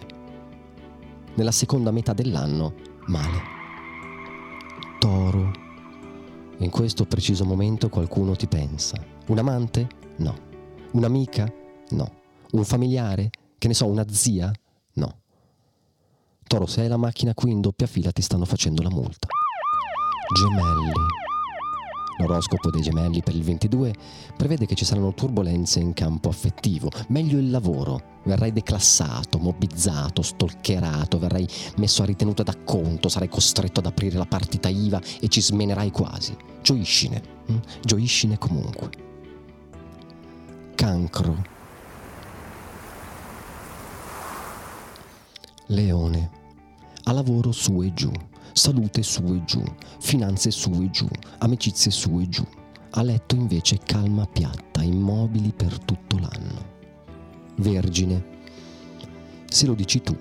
[1.34, 2.76] Nella seconda metà dell'anno,
[3.08, 3.42] male.
[5.00, 5.52] Toro.
[6.60, 9.04] In questo preciso momento qualcuno ti pensa.
[9.28, 9.86] Un amante?
[10.18, 10.34] No.
[10.92, 11.52] Un'amica?
[11.90, 12.10] No.
[12.52, 13.32] Un familiare?
[13.58, 14.50] Che ne so, una zia?
[16.54, 19.28] Toro, se hai la macchina qui in doppia fila ti stanno facendo la multa.
[20.38, 20.92] Gemelli.
[22.20, 23.92] L'oroscopo dei gemelli per il 22
[24.38, 31.18] prevede che ci saranno turbulenze in campo affettivo, meglio il lavoro, verrai declassato, mobbizzato, stalkerato,
[31.18, 35.90] verrai messo a ritenuta d'acconto, sarai costretto ad aprire la partita IVA e ci smenerai
[35.90, 36.38] quasi.
[36.62, 37.58] Gioiscine, hm?
[37.82, 38.92] gioiscine comunque.
[40.76, 41.36] Cancro.
[45.66, 46.42] Leone.
[47.04, 48.12] A lavoro su e giù
[48.54, 49.64] salute su e giù,
[50.00, 51.08] finanze su e giù,
[51.40, 52.46] amicizie su e giù.
[52.92, 56.72] A letto invece calma piatta, immobili per tutto l'anno.
[57.56, 58.24] Vergine,
[59.50, 60.16] se lo dici tu.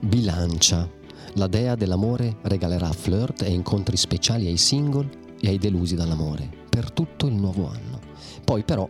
[0.00, 0.88] Bilancia,
[1.34, 5.08] la dea dell'amore regalerà flirt e incontri speciali ai single
[5.40, 7.98] e ai delusi dall'amore per tutto il nuovo anno.
[8.44, 8.88] Poi però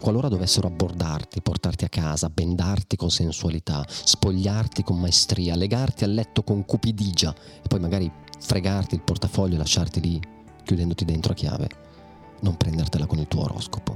[0.00, 6.42] qualora dovessero abbordarti, portarti a casa, bendarti con sensualità, spogliarti con maestria, legarti al letto
[6.42, 7.32] con cupidigia
[7.62, 8.10] e poi magari
[8.40, 10.20] fregarti il portafoglio e lasciarti lì
[10.64, 11.68] chiudendoti dentro a chiave,
[12.40, 13.94] non prendertela con il tuo oroscopo.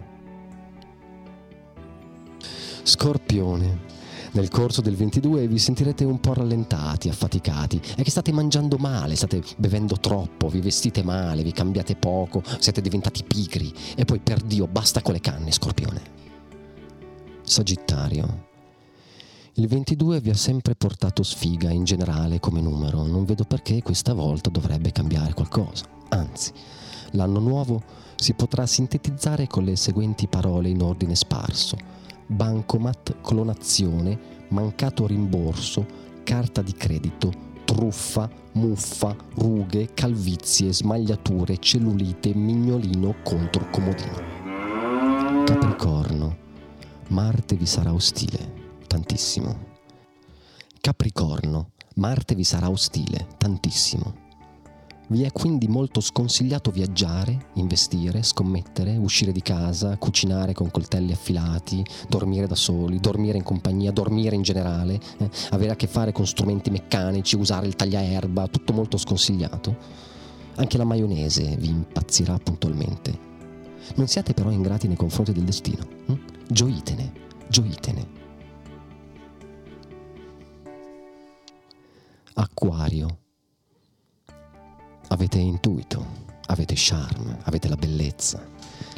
[2.83, 3.94] Scorpione.
[4.35, 7.81] Nel corso del 22 vi sentirete un po' rallentati, affaticati.
[7.95, 12.81] È che state mangiando male, state bevendo troppo, vi vestite male, vi cambiate poco, siete
[12.81, 13.73] diventati pigri.
[13.95, 16.03] E poi per Dio basta con le canne, Scorpione.
[17.43, 18.47] Sagittario.
[19.53, 24.15] Il 22 vi ha sempre portato sfiga in generale come numero, non vedo perché questa
[24.15, 25.85] volta dovrebbe cambiare qualcosa.
[26.09, 26.51] Anzi,
[27.13, 27.81] l'anno nuovo
[28.17, 35.87] si potrà sintetizzare con le seguenti parole in ordine sparso bancomat, clonazione, mancato rimborso,
[36.23, 37.33] carta di credito,
[37.65, 44.33] truffa, muffa, rughe, calvizie, smagliature, cellulite, mignolino contro comodino.
[45.45, 46.37] Capricorno,
[47.09, 49.73] Marte vi sarà ostile, tantissimo.
[50.81, 54.24] Capricorno, Marte vi sarà ostile, tantissimo.
[55.07, 61.85] Vi è quindi molto sconsigliato viaggiare, investire, scommettere, uscire di casa, cucinare con coltelli affilati,
[62.09, 66.27] dormire da soli, dormire in compagnia, dormire in generale, eh, avere a che fare con
[66.27, 69.77] strumenti meccanici, usare il tagliaerba, tutto molto sconsigliato.
[70.55, 73.33] Anche la maionese vi impazzirà puntualmente.
[73.97, 75.87] Non siate però ingrati nei confronti del destino.
[76.07, 76.15] Hm?
[76.49, 77.13] Gioitene,
[77.49, 78.23] gioitene.
[82.33, 83.19] Acquario
[85.15, 86.05] Avete intuito,
[86.47, 88.45] avete charme, avete la bellezza,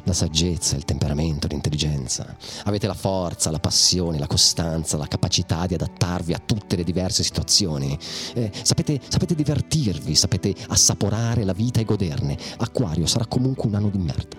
[0.04, 2.34] la saggezza, il temperamento, l'intelligenza.
[2.64, 7.22] Avete la forza, la passione, la costanza, la capacità di adattarvi a tutte le diverse
[7.22, 7.98] situazioni.
[8.32, 12.38] Eh, sapete, sapete divertirvi, sapete assaporare la vita e goderne.
[12.56, 14.38] Acquario sarà comunque un anno di merda.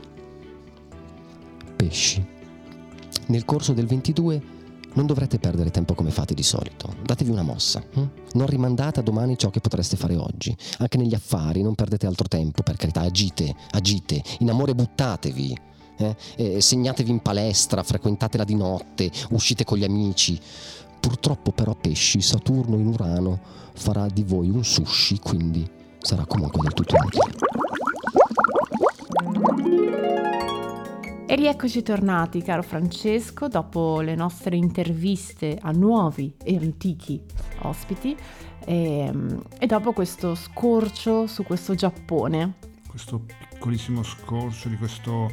[1.76, 2.26] Pesci.
[3.28, 4.42] Nel corso del 22
[4.98, 6.96] non dovrete perdere tempo come fate di solito.
[7.04, 7.84] Datevi una mossa.
[7.94, 8.04] Hm?
[8.34, 10.56] Non rimandate a domani ciò che potreste fare oggi.
[10.80, 13.02] Anche negli affari non perdete altro tempo, per carità.
[13.02, 14.22] Agite, agite.
[14.40, 15.58] In amore buttatevi.
[15.98, 16.16] Eh?
[16.36, 20.40] Eh, segnatevi in palestra, frequentatela di notte, uscite con gli amici.
[21.00, 23.40] Purtroppo però pesci, Saturno in Urano
[23.74, 27.47] farà di voi un sushi, quindi sarà comunque del tutto inutile.
[31.30, 37.22] E rieccoci tornati, caro Francesco, dopo le nostre interviste a nuovi e antichi
[37.64, 38.16] ospiti
[38.64, 39.14] e,
[39.60, 42.54] e dopo questo scorcio su questo Giappone.
[42.88, 45.30] Questo piccolissimo scorcio di questo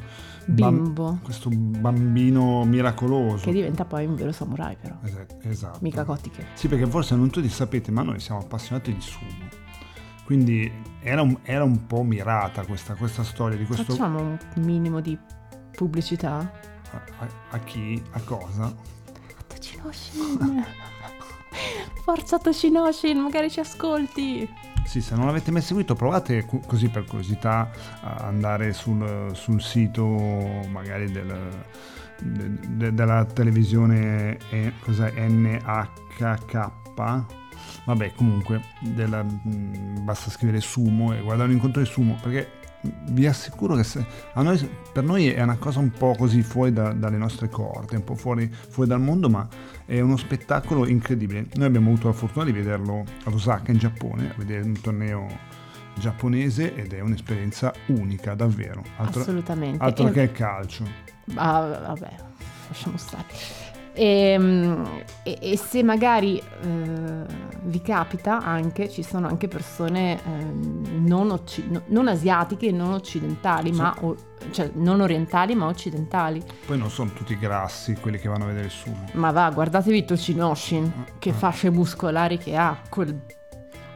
[0.47, 1.21] Bimbo.
[1.23, 3.45] questo bambino miracoloso.
[3.45, 4.97] Che diventa poi un vero samurai però.
[5.05, 5.37] Esatto.
[5.43, 5.79] esatto.
[5.81, 6.47] Mica Kotiche.
[6.55, 9.63] Sì, perché forse non tutti sapete, ma noi siamo appassionati di sumo.
[10.25, 13.93] Quindi era un, era un po' mirata questa, questa storia di questo...
[13.93, 15.17] Facciamo un minimo di
[15.75, 16.39] pubblicità.
[16.93, 18.03] A, a- a chi?
[18.13, 18.75] A cosa?
[19.49, 20.65] Toshinoshin.
[22.05, 24.49] Forza Toshinoshin, magari ci ascolti.
[24.85, 27.71] Sì, se non l'avete mai seguito provate così per curiosità
[28.03, 30.05] a andare sul, sul sito
[30.69, 31.49] magari del,
[32.21, 34.73] de- de- della televisione eh?
[35.27, 36.73] NHK.
[37.87, 42.51] Vabbè, comunque della- mh, basta scrivere sumo e guardare un incontro di sumo perché
[43.11, 46.93] vi assicuro che se- noi, per noi è una cosa un po' così fuori da-
[46.93, 49.47] dalle nostre corde, un po' fuori, fuori dal mondo, ma
[49.87, 51.47] è uno spettacolo incredibile.
[51.55, 55.27] Noi abbiamo avuto la fortuna di vederlo a Osaka in Giappone, a vedere un torneo
[55.97, 58.83] giapponese ed è un'esperienza unica, davvero.
[58.97, 59.83] Altro, Assolutamente.
[59.83, 60.85] altro E- che il calcio.
[61.37, 62.11] Ah, vabbè,
[62.69, 63.25] lasciamo stare.
[63.95, 67.25] Ehm, E, e se magari eh,
[67.63, 72.93] vi capita anche, ci sono anche persone ehm, non, occi- no- non asiatiche e non
[72.93, 73.81] occidentali, Sì.
[73.81, 74.15] ma o-
[74.51, 76.43] cioè non orientali ma occidentali.
[76.67, 79.07] Poi non sono tutti grassi quelli che vanno a vedere il sumo.
[79.13, 81.35] Ma va, guardatevi Toshinoshin, che Ah.
[81.35, 83.19] fasce muscolari che ha, quel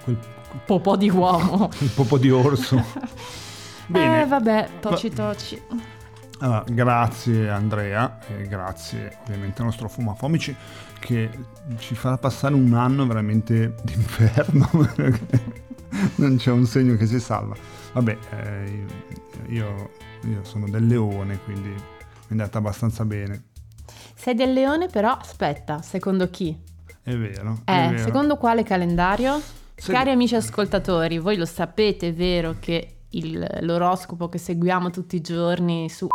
[0.04, 0.16] Quel,
[0.64, 1.68] popò di uomo.
[1.76, 2.82] quel popo di orso.
[3.86, 4.22] Bene.
[4.22, 5.62] Eh vabbè, toci toci.
[6.40, 10.54] Allora, grazie Andrea e grazie ovviamente al nostro Fumafomici
[11.00, 11.28] che
[11.78, 14.68] ci farà passare un anno veramente d'inferno
[16.16, 17.56] non c'è un segno che si salva.
[17.92, 18.84] Vabbè, eh,
[19.48, 19.90] io,
[20.22, 21.76] io sono del leone quindi mi
[22.28, 23.44] è andata abbastanza bene.
[24.14, 26.56] Sei del leone però, aspetta, secondo chi?
[27.02, 27.60] È vero.
[27.64, 28.02] è Eh, vero.
[28.04, 29.40] secondo quale calendario?
[29.74, 35.16] Se- Cari amici ascoltatori, voi lo sapete, è vero che il- l'oroscopo che seguiamo tutti
[35.16, 36.06] i giorni su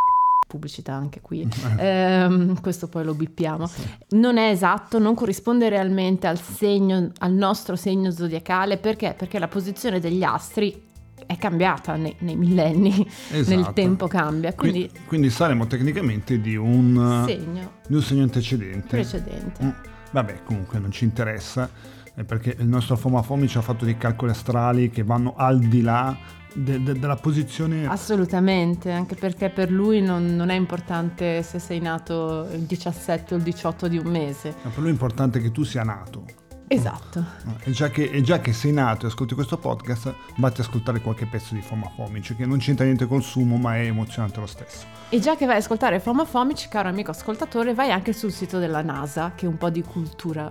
[0.53, 3.67] pubblicità anche qui, ehm, questo poi lo bippiamo,
[4.09, 9.15] non è esatto, non corrisponde realmente al segno, al nostro segno zodiacale, perché?
[9.17, 10.79] Perché la posizione degli astri
[11.25, 12.91] è cambiata nei, nei millenni,
[13.31, 13.73] nel Esatto.
[13.73, 18.87] tempo cambia, quindi Quindi, quindi saremo tecnicamente di un, segno di un segno antecedente.
[18.97, 19.63] precedente.
[19.63, 19.69] Mm,
[20.11, 21.67] Vabbè, comunque non ci interessa,
[22.13, 25.81] eh, perché il nostro Fomafomi ci ha fatto dei calcoli astrali che vanno al di
[25.81, 26.15] là
[26.53, 27.87] de- de- della posizione...
[27.87, 33.37] Assolutamente, anche perché per lui non, non è importante se sei nato il 17 o
[33.37, 34.55] il 18 di un mese.
[34.61, 36.25] Ma per lui è importante che tu sia nato.
[36.67, 37.23] Esatto.
[37.63, 41.01] E già, che, e già che sei nato e ascolti questo podcast, vatti a ascoltare
[41.01, 44.85] qualche pezzo di Fomafomici, che non c'entra niente col sumo, ma è emozionante lo stesso.
[45.09, 48.81] E già che vai a ascoltare Fomofomici, caro amico ascoltatore, vai anche sul sito della
[48.81, 50.49] NASA, che un po' di cultura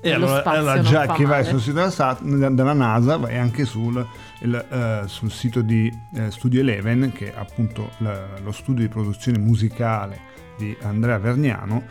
[0.00, 1.44] E allora, allora già che vai male.
[1.44, 1.80] sul sito
[2.22, 4.06] della, della NASA, vai anche sul,
[4.40, 8.88] il, eh, sul sito di eh, Studio Eleven, che è appunto la- lo studio di
[8.88, 10.20] produzione musicale
[10.56, 11.82] di Andrea Verniano,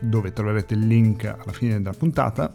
[0.00, 2.52] dove troverete il link alla fine della puntata.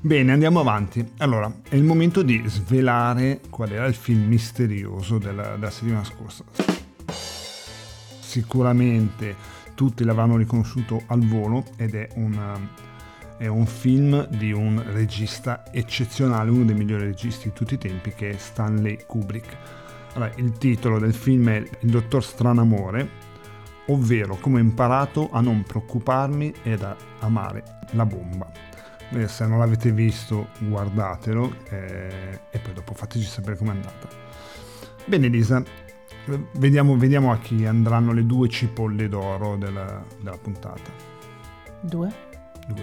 [0.00, 1.06] Bene, andiamo avanti.
[1.18, 6.44] Allora, è il momento di svelare qual era il film misterioso della, della settimana scorsa.
[8.20, 9.34] Sicuramente
[9.74, 12.68] tutti l'avranno riconosciuto al volo ed è un,
[13.36, 18.12] è un film di un regista eccezionale, uno dei migliori registi di tutti i tempi,
[18.12, 19.56] che è Stanley Kubrick.
[20.14, 23.08] Allora, il titolo del film è Il dottor Stranamore,
[23.88, 28.50] ovvero come ho imparato a non preoccuparmi ed a amare la bomba.
[29.10, 34.08] Eh, Se non l'avete visto, guardatelo eh, e poi dopo fateci sapere com'è andata.
[35.04, 35.62] Bene, Lisa,
[36.52, 40.90] vediamo, vediamo a chi andranno le due cipolle d'oro della, della puntata.
[41.80, 42.25] Due?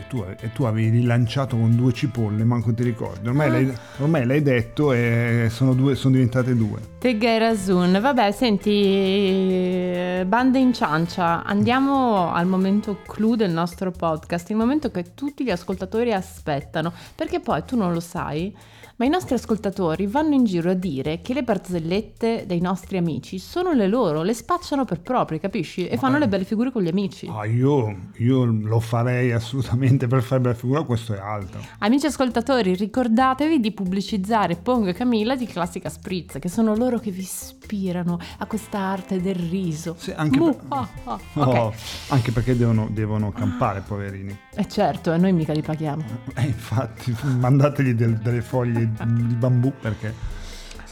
[0.08, 3.28] Tu, e tu avevi rilanciato con due cipolle, manco ti ricordi.
[3.28, 6.80] Ormai, l'hai, ormai l'hai detto e sono, due, sono diventate due.
[7.00, 8.00] Teghe Razun.
[8.00, 15.14] Vabbè, senti, bande in ciancia, andiamo al momento clou del nostro podcast, il momento che
[15.14, 18.56] tutti gli ascoltatori aspettano, perché poi tu non lo sai,
[18.96, 23.40] ma i nostri ascoltatori vanno in giro a dire che le barzellette dei nostri amici
[23.40, 25.88] sono le loro, le spacciano per proprie, capisci?
[25.88, 27.28] E fanno le belle figure con gli amici.
[27.28, 29.72] Ah, io, io lo farei assolutamente
[30.08, 31.60] per fare bella figura, questo è altro.
[31.80, 37.12] Amici ascoltatori, ricordatevi di pubblicizzare Pongo e Camilla di Classica Spritz, che sono loro che
[37.12, 39.96] vi ispirano a questa arte del riso.
[39.98, 40.88] Sì, anche, per- ah.
[41.06, 41.74] Oh, Ok,
[42.10, 44.38] anche perché devono, devono campare, poverini.
[44.56, 46.04] e certo, e noi mica li paghiamo.
[46.36, 50.14] E infatti, mandategli del- delle foglie di bambù perché.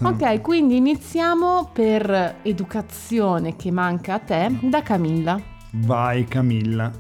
[0.04, 5.40] Ok, quindi iniziamo per educazione che manca a te da Camilla.
[5.74, 6.92] Vai Camilla.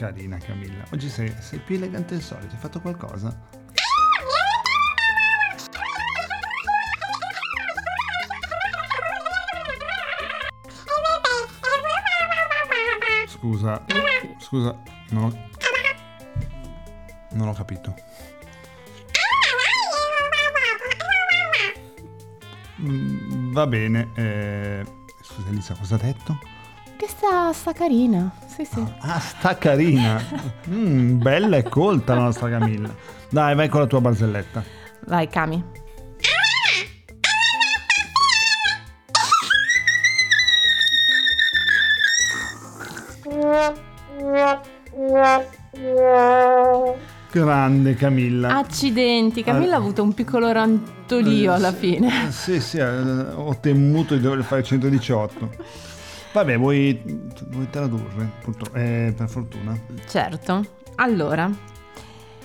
[0.00, 0.82] Carina Camilla.
[0.94, 2.54] Oggi sei, sei più elegante del solito.
[2.54, 3.38] Hai fatto qualcosa?
[13.26, 13.84] Scusa,
[14.38, 15.48] scusa, non ho,
[17.32, 17.94] non ho capito.
[22.80, 24.82] Mm, Va bene, eh,
[25.22, 26.38] scusa Elisa, cosa ha detto?
[27.00, 28.30] Che sta, sta carina.
[28.46, 28.84] Sì, sì.
[28.98, 30.22] Ah, sta carina.
[30.68, 32.94] Mm, bella e colta la nostra Camilla.
[33.30, 34.62] Dai, vai con la tua barzelletta.
[35.06, 35.64] Vai, Cami.
[47.32, 48.58] Grande Camilla.
[48.58, 52.26] Accidenti, Camilla ha avuto un piccolo rantolio alla fine.
[52.28, 55.50] Eh, Sì, sì, eh, ho temuto di dover fare 118.
[56.32, 57.00] Vabbè, vuoi,
[57.48, 58.30] vuoi tradurre?
[58.42, 59.76] Purtroppo, eh, per fortuna.
[60.06, 60.64] Certo.
[60.96, 61.50] Allora,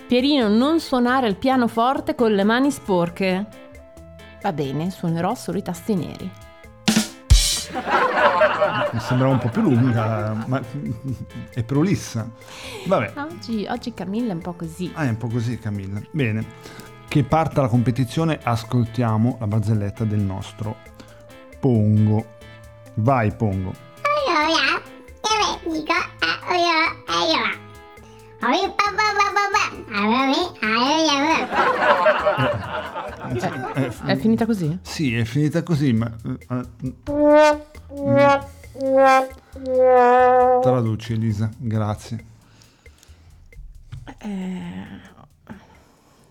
[0.08, 3.46] Pierino, non suonare il pianoforte con le mani sporche.
[4.42, 6.32] Va bene, suonerò solo i tasti neri.
[8.92, 10.62] Mi sembrava un po' più lunga, ma
[11.54, 12.30] è prolissa.
[12.86, 14.92] Vabbè, Oggi, oggi Camilla è un po' così.
[14.96, 16.02] ah, è un po' così Camilla.
[16.12, 16.46] Bene,
[17.08, 20.78] che parta la competizione, ascoltiamo la barzelletta del nostro
[21.60, 22.34] Pongo.
[22.96, 23.74] Vai Pongo.
[24.02, 24.82] Allora,
[25.32, 27.64] io dico, eh, eh.
[28.42, 28.72] Allora,
[30.62, 31.34] allora.
[33.76, 34.78] Eh, È finita così?
[34.82, 36.10] Sì, è finita così, ma...
[36.26, 36.66] eh,
[37.98, 38.40] eh,
[40.62, 42.24] Traduci Elisa, grazie.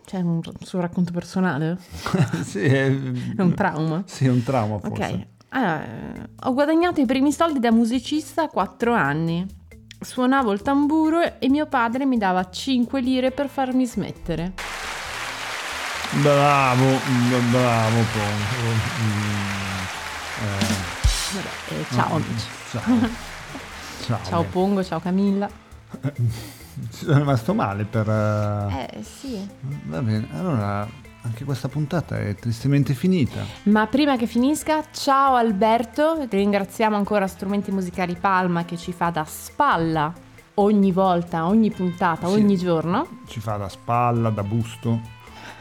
[0.05, 1.79] C'è un suo racconto personale?
[2.45, 4.03] sì, è, È un trauma?
[4.07, 5.05] Sì, è un trauma forse.
[5.05, 5.27] Ok.
[5.55, 9.46] Eh, ho guadagnato i primi soldi da musicista a 4 anni.
[10.00, 14.52] Suonavo il tamburo e mio padre mi dava 5 lire per farmi smettere.
[16.20, 18.72] Bravo, b- bravo Pongo.
[19.00, 19.84] Mm,
[21.70, 22.46] eh, eh, ciao amici.
[22.70, 22.82] ciao.
[24.05, 24.20] Ciao.
[24.24, 24.42] Ciao.
[24.44, 25.48] Pongo, ciao Camilla.
[26.12, 26.20] Ci
[27.07, 28.07] sono rimasto male per...
[28.11, 29.48] eh, Eh sì.
[29.84, 30.86] Va bene, allora
[31.25, 33.41] anche questa puntata è tristemente finita.
[33.64, 39.25] Ma prima che finisca, ciao Alberto, ringraziamo ancora Strumenti Musicali Palma che ci fa da
[39.25, 40.12] spalla
[40.57, 42.35] ogni volta, ogni puntata, Sì.
[42.35, 45.01] ogni giorno, Ci fa da spalla, da busto,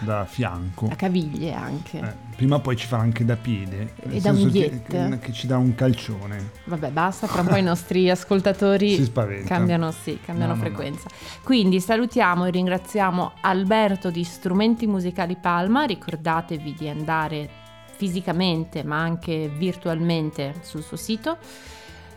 [0.04, 0.88] da fianco.
[0.88, 2.00] da caviglie anche.
[2.00, 3.94] Eh, prima o poi ci fa anche da piede.
[4.02, 5.10] E da senso che, unghiette.
[5.10, 6.52] che- che ci dà un calcione.
[6.66, 9.48] Vabbè, basta, fra un po' i nostri ascoltatori Si spaventano.
[9.48, 10.76] cambiano, sì, cambiano No, no, no.
[10.76, 11.10] frequenza.
[11.44, 17.50] Quindi salutiamo e ringraziamo Alberto di Strumenti Musicali Palma, ricordatevi di andare
[17.96, 21.38] fisicamente ma anche virtualmente sul suo sito.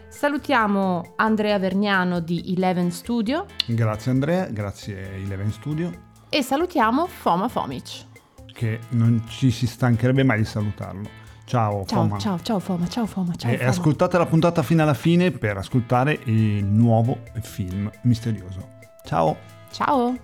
[0.09, 5.91] Salutiamo Andrea Vergnano di Eleven Studio Grazie Andrea, grazie Eleven Studio,
[6.29, 8.05] e salutiamo Foma Fomic.
[8.53, 11.09] che non ci si stancherebbe mai di salutarlo.
[11.45, 12.19] Ciao, Ciao, Foma.
[12.19, 13.69] ciao, ciao Foma, ciao Foma, ciao E Foma.
[13.69, 18.71] ascoltate la puntata fino alla fine per ascoltare il nuovo film misterioso.
[19.05, 19.37] Ciao!
[19.71, 20.17] ciao.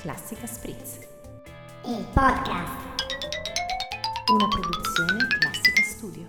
[0.00, 0.98] Classica Spritz,
[1.84, 2.88] Il podcast.
[4.32, 6.26] una produzione Classica Studio.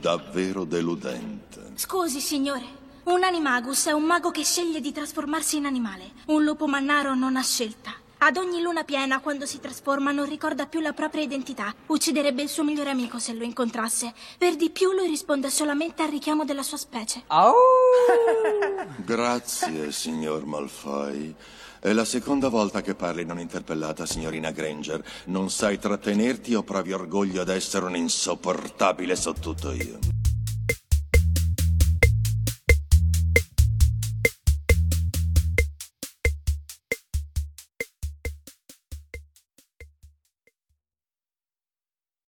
[0.00, 1.72] Davvero deludente.
[1.74, 2.84] Scusi, signore.
[3.06, 6.10] Un animagus è un mago che sceglie di trasformarsi in animale.
[6.26, 7.92] Un lupo mannaro non ha scelta.
[8.18, 11.72] Ad ogni luna piena, quando si trasforma, non ricorda più la propria identità.
[11.86, 14.12] Ucciderebbe il suo migliore amico se lo incontrasse.
[14.36, 17.22] Per di più, lui risponde solamente al richiamo della sua specie.
[19.06, 21.32] Grazie, signor Malfoy.
[21.78, 25.00] È la seconda volta che parli non interpellata, signorina Granger.
[25.26, 30.00] Non sai trattenerti o provi orgoglio ad essere un insopportabile sottotuto io?